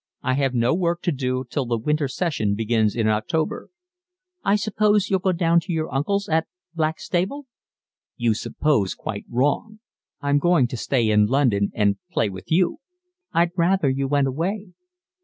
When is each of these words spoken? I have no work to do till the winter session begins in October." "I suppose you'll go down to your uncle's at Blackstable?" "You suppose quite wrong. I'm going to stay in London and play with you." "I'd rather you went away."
I 0.23 0.33
have 0.33 0.55
no 0.55 0.73
work 0.73 1.03
to 1.03 1.11
do 1.11 1.45
till 1.47 1.67
the 1.67 1.77
winter 1.77 2.07
session 2.07 2.55
begins 2.55 2.95
in 2.95 3.07
October." 3.07 3.69
"I 4.43 4.55
suppose 4.55 5.11
you'll 5.11 5.19
go 5.19 5.31
down 5.31 5.59
to 5.59 5.71
your 5.71 5.93
uncle's 5.93 6.27
at 6.27 6.47
Blackstable?" 6.73 7.45
"You 8.17 8.33
suppose 8.33 8.95
quite 8.95 9.25
wrong. 9.29 9.79
I'm 10.19 10.39
going 10.39 10.65
to 10.69 10.75
stay 10.77 11.11
in 11.11 11.27
London 11.27 11.71
and 11.75 11.99
play 12.11 12.29
with 12.31 12.51
you." 12.51 12.79
"I'd 13.31 13.51
rather 13.55 13.91
you 13.91 14.07
went 14.07 14.27
away." 14.27 14.73